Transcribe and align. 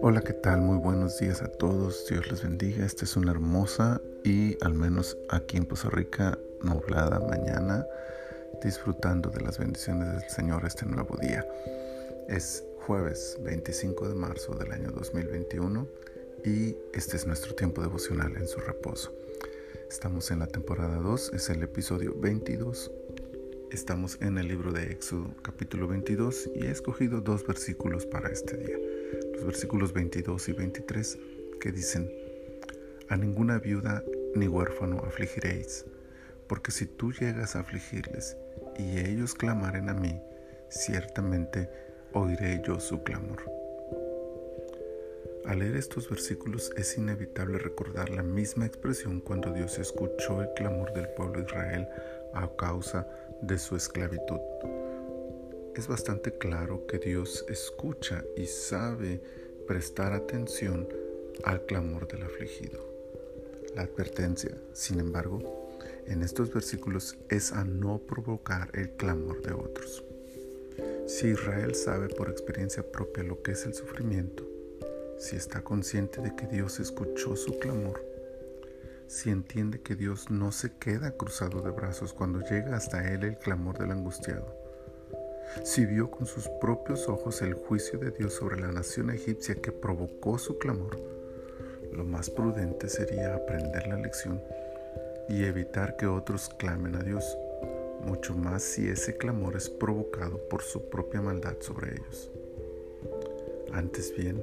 Hola, 0.00 0.22
¿qué 0.24 0.32
tal? 0.32 0.62
Muy 0.62 0.78
buenos 0.78 1.18
días 1.18 1.42
a 1.42 1.48
todos. 1.48 2.06
Dios 2.08 2.30
les 2.30 2.42
bendiga. 2.42 2.86
Esta 2.86 3.04
es 3.04 3.16
una 3.16 3.32
hermosa 3.32 4.00
y 4.24 4.56
al 4.64 4.72
menos 4.72 5.18
aquí 5.28 5.58
en 5.58 5.66
Costa 5.66 5.90
Rica 5.90 6.38
nublada 6.62 7.20
mañana, 7.20 7.86
disfrutando 8.62 9.28
de 9.28 9.42
las 9.42 9.58
bendiciones 9.58 10.10
del 10.12 10.30
Señor 10.30 10.64
este 10.64 10.86
nuevo 10.86 11.16
día. 11.16 11.46
Es 12.28 12.64
jueves 12.86 13.38
25 13.42 14.08
de 14.08 14.14
marzo 14.14 14.54
del 14.54 14.72
año 14.72 14.90
2021 14.92 15.86
y 16.44 16.76
este 16.94 17.16
es 17.16 17.26
nuestro 17.26 17.54
tiempo 17.54 17.82
devocional 17.82 18.34
en 18.36 18.46
su 18.46 18.60
reposo. 18.60 19.12
Estamos 19.90 20.30
en 20.30 20.38
la 20.38 20.46
temporada 20.46 20.96
2, 20.96 21.32
es 21.34 21.50
el 21.50 21.62
episodio 21.62 22.14
22. 22.18 22.90
Estamos 23.70 24.18
en 24.20 24.38
el 24.38 24.48
libro 24.48 24.72
de 24.72 24.92
Éxodo 24.92 25.34
capítulo 25.42 25.88
22 25.88 26.50
y 26.54 26.66
he 26.66 26.70
escogido 26.70 27.20
dos 27.20 27.46
versículos 27.46 28.06
para 28.06 28.28
este 28.28 28.56
día 28.56 28.76
los 29.34 29.44
versículos 29.44 29.92
22 29.92 30.48
y 30.48 30.52
23 30.52 31.18
que 31.60 31.72
dicen, 31.72 32.10
a 33.08 33.16
ninguna 33.16 33.58
viuda 33.58 34.04
ni 34.34 34.46
huérfano 34.46 34.98
afligiréis, 34.98 35.84
porque 36.46 36.70
si 36.70 36.86
tú 36.86 37.12
llegas 37.12 37.56
a 37.56 37.60
afligirles 37.60 38.36
y 38.78 38.98
ellos 38.98 39.34
clamaren 39.34 39.88
a 39.88 39.94
mí, 39.94 40.20
ciertamente 40.68 41.68
oiré 42.12 42.62
yo 42.64 42.78
su 42.78 43.02
clamor. 43.02 43.42
Al 45.46 45.60
leer 45.60 45.76
estos 45.76 46.10
versículos 46.10 46.72
es 46.76 46.98
inevitable 46.98 47.58
recordar 47.58 48.10
la 48.10 48.24
misma 48.24 48.66
expresión 48.66 49.20
cuando 49.20 49.52
Dios 49.52 49.78
escuchó 49.78 50.42
el 50.42 50.48
clamor 50.54 50.92
del 50.92 51.08
pueblo 51.10 51.38
de 51.38 51.46
Israel 51.46 51.88
a 52.32 52.48
causa 52.56 53.06
de 53.06 53.25
su 53.58 53.76
esclavitud 53.76 54.40
es 55.74 55.88
bastante 55.88 56.32
claro 56.32 56.86
que 56.86 56.98
Dios 56.98 57.44
escucha 57.48 58.24
y 58.36 58.46
sabe 58.46 59.20
prestar 59.66 60.12
atención 60.12 60.88
al 61.44 61.64
clamor 61.66 62.08
del 62.08 62.22
afligido. 62.22 62.80
La 63.74 63.82
advertencia, 63.82 64.56
sin 64.72 65.00
embargo, 65.00 65.68
en 66.06 66.22
estos 66.22 66.52
versículos 66.52 67.16
es 67.28 67.52
a 67.52 67.64
no 67.64 67.98
provocar 67.98 68.70
el 68.72 68.90
clamor 68.90 69.42
de 69.42 69.52
otros. 69.52 70.04
Si 71.06 71.28
Israel 71.28 71.74
sabe 71.74 72.08
por 72.08 72.30
experiencia 72.30 72.82
propia 72.90 73.22
lo 73.22 73.42
que 73.42 73.52
es 73.52 73.64
el 73.66 73.74
sufrimiento, 73.74 74.46
si 75.18 75.36
está 75.36 75.62
consciente 75.62 76.20
de 76.20 76.34
que 76.34 76.46
Dios 76.46 76.80
escuchó 76.80 77.36
su 77.36 77.58
clamor, 77.58 78.15
si 79.08 79.30
entiende 79.30 79.80
que 79.80 79.94
Dios 79.94 80.30
no 80.30 80.52
se 80.52 80.72
queda 80.72 81.12
cruzado 81.12 81.62
de 81.62 81.70
brazos 81.70 82.12
cuando 82.12 82.40
llega 82.40 82.76
hasta 82.76 83.12
él 83.12 83.24
el 83.24 83.38
clamor 83.38 83.78
del 83.78 83.92
angustiado, 83.92 84.54
si 85.64 85.86
vio 85.86 86.10
con 86.10 86.26
sus 86.26 86.48
propios 86.60 87.08
ojos 87.08 87.40
el 87.42 87.54
juicio 87.54 87.98
de 87.98 88.10
Dios 88.10 88.34
sobre 88.34 88.60
la 88.60 88.72
nación 88.72 89.10
egipcia 89.10 89.54
que 89.54 89.72
provocó 89.72 90.38
su 90.38 90.58
clamor, 90.58 90.98
lo 91.92 92.04
más 92.04 92.30
prudente 92.30 92.88
sería 92.88 93.34
aprender 93.34 93.86
la 93.86 93.96
lección 93.96 94.42
y 95.28 95.44
evitar 95.44 95.96
que 95.96 96.06
otros 96.06 96.48
clamen 96.58 96.96
a 96.96 97.02
Dios, 97.02 97.38
mucho 98.04 98.34
más 98.34 98.62
si 98.62 98.88
ese 98.88 99.16
clamor 99.16 99.56
es 99.56 99.70
provocado 99.70 100.38
por 100.48 100.62
su 100.62 100.88
propia 100.88 101.20
maldad 101.20 101.56
sobre 101.60 101.92
ellos. 101.94 102.30
Antes 103.72 104.14
bien, 104.16 104.42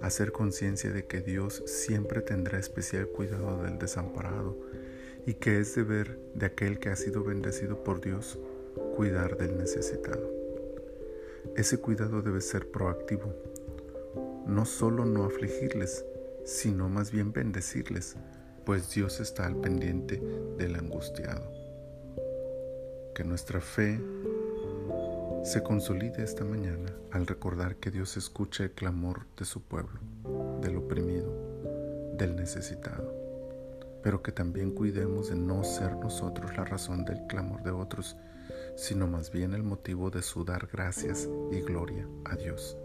hacer 0.00 0.32
conciencia 0.32 0.90
de 0.92 1.06
que 1.06 1.20
Dios 1.20 1.62
siempre 1.66 2.20
tendrá 2.20 2.58
especial 2.58 3.08
cuidado 3.08 3.62
del 3.62 3.78
desamparado 3.78 4.56
y 5.26 5.34
que 5.34 5.58
es 5.58 5.74
deber 5.74 6.18
de 6.34 6.46
aquel 6.46 6.78
que 6.78 6.90
ha 6.90 6.96
sido 6.96 7.24
bendecido 7.24 7.82
por 7.82 8.00
Dios 8.00 8.38
cuidar 8.94 9.36
del 9.36 9.56
necesitado. 9.58 10.30
Ese 11.56 11.78
cuidado 11.78 12.22
debe 12.22 12.40
ser 12.40 12.70
proactivo, 12.70 13.34
no 14.46 14.64
solo 14.64 15.04
no 15.04 15.24
afligirles, 15.24 16.04
sino 16.44 16.88
más 16.88 17.10
bien 17.10 17.32
bendecirles, 17.32 18.16
pues 18.64 18.94
Dios 18.94 19.20
está 19.20 19.46
al 19.46 19.56
pendiente 19.56 20.20
del 20.58 20.76
angustiado. 20.76 21.52
Que 23.14 23.24
nuestra 23.24 23.60
fe 23.60 23.98
se 25.42 25.62
consolide 25.62 26.22
esta 26.22 26.44
mañana 26.44 26.92
al 27.12 27.26
recordar 27.26 27.76
que 27.76 27.90
Dios 27.90 28.16
escucha 28.16 28.64
el 28.64 28.72
clamor 28.72 29.26
de 29.36 29.44
su 29.44 29.62
pueblo, 29.62 30.00
del 30.60 30.76
oprimido, 30.76 31.32
del 32.16 32.36
necesitado, 32.36 33.12
pero 34.02 34.22
que 34.22 34.32
también 34.32 34.72
cuidemos 34.72 35.30
de 35.30 35.36
no 35.36 35.64
ser 35.64 35.96
nosotros 35.96 36.56
la 36.56 36.64
razón 36.64 37.04
del 37.04 37.26
clamor 37.26 37.62
de 37.62 37.70
otros, 37.70 38.16
sino 38.76 39.06
más 39.06 39.30
bien 39.30 39.54
el 39.54 39.62
motivo 39.62 40.10
de 40.10 40.22
su 40.22 40.44
dar 40.44 40.68
gracias 40.72 41.28
y 41.52 41.60
gloria 41.60 42.06
a 42.24 42.36
Dios. 42.36 42.76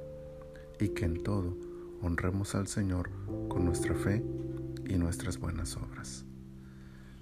Y 0.80 0.90
que 0.90 1.06
en 1.06 1.24
todo 1.24 1.56
honremos 2.02 2.56
al 2.56 2.68
Señor 2.68 3.10
con 3.50 3.66
nuestra 3.66 3.94
fe 3.94 4.24
y 4.88 4.96
nuestras 4.96 5.38
buenas 5.38 5.76
obras. 5.78 6.26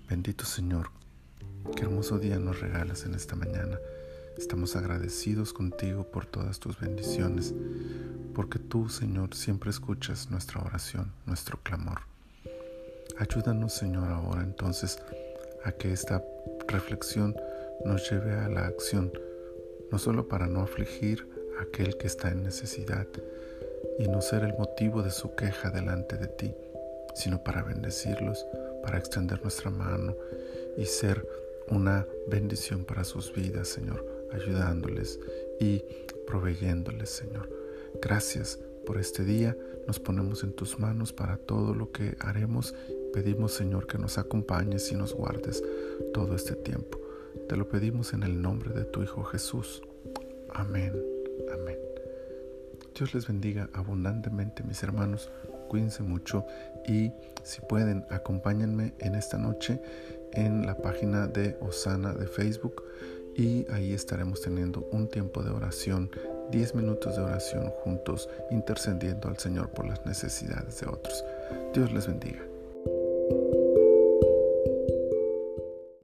Bendito 0.09 0.45
Señor, 0.45 0.89
qué 1.75 1.83
hermoso 1.83 2.17
día 2.17 2.39
nos 2.39 2.59
regalas 2.59 3.05
en 3.05 3.13
esta 3.13 3.35
mañana. 3.35 3.77
Estamos 4.37 4.75
agradecidos 4.75 5.53
contigo 5.53 6.03
por 6.03 6.25
todas 6.25 6.59
tus 6.59 6.79
bendiciones, 6.79 7.53
porque 8.33 8.59
tú, 8.59 8.89
Señor, 8.89 9.35
siempre 9.35 9.69
escuchas 9.69 10.29
nuestra 10.29 10.61
oración, 10.61 11.11
nuestro 11.25 11.59
clamor. 11.63 12.01
Ayúdanos, 13.17 13.73
Señor, 13.73 14.09
ahora 14.09 14.43
entonces 14.43 14.99
a 15.65 15.71
que 15.71 15.91
esta 15.91 16.23
reflexión 16.67 17.35
nos 17.85 18.09
lleve 18.09 18.33
a 18.33 18.47
la 18.47 18.65
acción, 18.65 19.11
no 19.91 19.99
solo 19.99 20.27
para 20.27 20.47
no 20.47 20.61
afligir 20.61 21.27
a 21.59 21.63
aquel 21.63 21.97
que 21.97 22.07
está 22.07 22.29
en 22.29 22.43
necesidad 22.43 23.07
y 23.97 24.07
no 24.07 24.21
ser 24.21 24.43
el 24.43 24.53
motivo 24.57 25.03
de 25.03 25.11
su 25.11 25.35
queja 25.35 25.69
delante 25.69 26.17
de 26.17 26.27
ti, 26.27 26.53
sino 27.15 27.43
para 27.43 27.63
bendecirlos, 27.63 28.45
para 28.83 28.97
extender 28.97 29.41
nuestra 29.41 29.69
mano 29.69 30.15
y 30.77 30.85
ser 30.85 31.27
una 31.67 32.05
bendición 32.27 32.85
para 32.85 33.03
sus 33.03 33.33
vidas, 33.33 33.67
Señor, 33.67 34.18
ayudándoles 34.31 35.19
y 35.59 35.83
proveyéndoles, 36.27 37.09
Señor. 37.09 37.49
Gracias 38.01 38.59
por 38.85 38.97
este 38.97 39.23
día, 39.23 39.57
nos 39.87 39.99
ponemos 39.99 40.43
en 40.43 40.53
tus 40.53 40.79
manos 40.79 41.13
para 41.13 41.37
todo 41.37 41.73
lo 41.73 41.91
que 41.91 42.15
haremos. 42.19 42.73
Pedimos, 43.13 43.53
Señor, 43.53 43.87
que 43.87 43.97
nos 43.97 44.17
acompañes 44.17 44.91
y 44.91 44.95
nos 44.95 45.13
guardes 45.13 45.63
todo 46.13 46.35
este 46.35 46.55
tiempo. 46.55 46.99
Te 47.47 47.55
lo 47.55 47.67
pedimos 47.67 48.13
en 48.13 48.23
el 48.23 48.41
nombre 48.41 48.73
de 48.73 48.85
tu 48.85 49.01
Hijo 49.01 49.23
Jesús. 49.23 49.81
Amén. 50.53 50.93
Amén. 51.53 51.77
Dios 52.95 53.13
les 53.13 53.27
bendiga 53.27 53.69
abundantemente, 53.73 54.63
mis 54.63 54.81
hermanos. 54.83 55.29
Cuídense 55.67 56.03
mucho 56.03 56.45
y 56.87 57.11
si 57.43 57.61
pueden, 57.61 58.05
acompáñenme 58.09 58.93
en 58.99 59.15
esta 59.15 59.37
noche 59.37 59.81
en 60.33 60.65
la 60.65 60.75
página 60.77 61.27
de 61.27 61.57
Osana 61.61 62.13
de 62.13 62.27
Facebook 62.27 62.83
y 63.35 63.65
ahí 63.71 63.93
estaremos 63.93 64.41
teniendo 64.41 64.87
un 64.91 65.07
tiempo 65.07 65.43
de 65.43 65.51
oración, 65.51 66.09
10 66.51 66.75
minutos 66.75 67.15
de 67.15 67.23
oración 67.23 67.69
juntos, 67.69 68.29
intercediendo 68.51 69.29
al 69.29 69.37
Señor 69.37 69.69
por 69.69 69.87
las 69.87 70.05
necesidades 70.05 70.79
de 70.81 70.87
otros. 70.87 71.23
Dios 71.73 71.91
les 71.91 72.07
bendiga. 72.07 72.41